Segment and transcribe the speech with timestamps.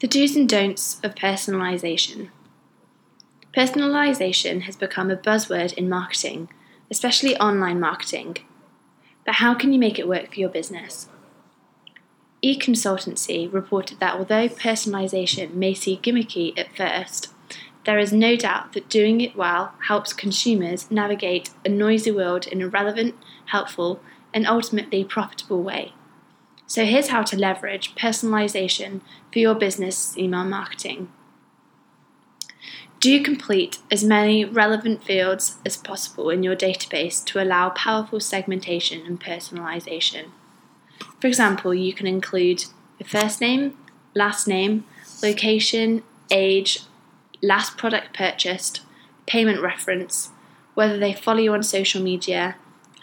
[0.00, 2.30] The do's and don'ts of personalisation.
[3.56, 6.48] Personalisation has become a buzzword in marketing,
[6.90, 8.36] especially online marketing.
[9.26, 11.08] But how can you make it work for your business?
[12.42, 17.32] eConsultancy reported that although personalisation may seem gimmicky at first,
[17.84, 22.62] there is no doubt that doing it well helps consumers navigate a noisy world in
[22.62, 24.00] a relevant, helpful,
[24.32, 25.94] and ultimately profitable way.
[26.68, 29.00] So, here's how to leverage personalization
[29.32, 31.10] for your business email marketing.
[33.00, 39.06] Do complete as many relevant fields as possible in your database to allow powerful segmentation
[39.06, 40.26] and personalization.
[41.18, 42.66] For example, you can include
[42.98, 43.78] your first name,
[44.14, 44.84] last name,
[45.22, 46.80] location, age,
[47.40, 48.82] last product purchased,
[49.26, 50.32] payment reference,
[50.74, 52.56] whether they follow you on social media,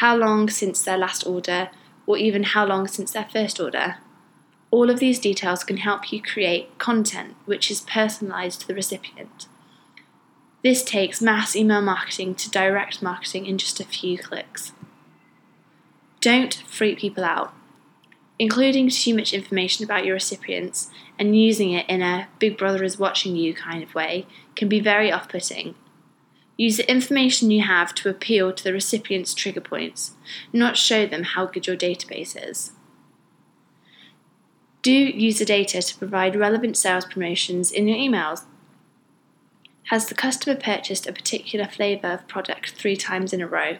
[0.00, 1.70] how long since their last order,
[2.08, 3.98] or even how long since their first order.
[4.70, 9.46] All of these details can help you create content which is personalized to the recipient.
[10.64, 14.72] This takes mass email marketing to direct marketing in just a few clicks.
[16.20, 17.52] Don't freak people out.
[18.38, 22.98] Including too much information about your recipients and using it in a Big Brother is
[22.98, 25.74] watching you kind of way can be very off putting
[26.58, 30.14] Use the information you have to appeal to the recipient's trigger points,
[30.52, 32.72] not show them how good your database is.
[34.82, 38.44] Do use the data to provide relevant sales promotions in your emails.
[39.84, 43.78] Has the customer purchased a particular flavour of product three times in a row?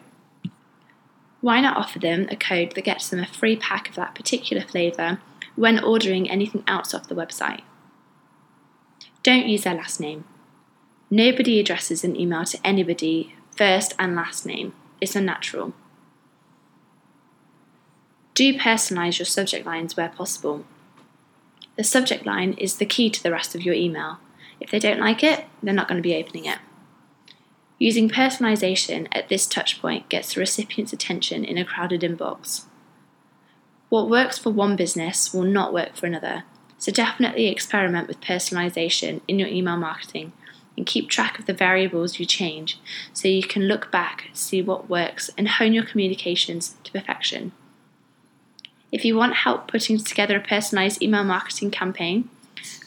[1.40, 4.62] Why not offer them a code that gets them a free pack of that particular
[4.62, 5.20] flavour
[5.56, 7.62] when ordering anything else off the website?
[9.24, 10.24] Don't use their last name.
[11.11, 14.75] Nobody addresses an email to anybody first and last name.
[15.01, 15.73] It's unnatural.
[18.34, 20.64] Do personalize your subject lines where possible.
[21.77, 24.19] The subject line is the key to the rest of your email.
[24.61, 26.59] If they don't like it, they're not going to be opening it.
[27.79, 32.64] Using personalization at this touchpoint gets the recipient's attention in a crowded inbox.
[33.89, 36.42] What works for one business will not work for another,
[36.77, 40.33] so definitely experiment with personalization in your email marketing
[40.78, 42.78] and keep track of the variables you change
[43.12, 47.52] so you can look back, see what works, and hone your communications to perfection.
[48.90, 52.30] If you want help putting together a personalised email marketing campaign,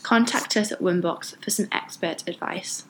[0.02, 2.86] contact us at Winbox for some expert advice.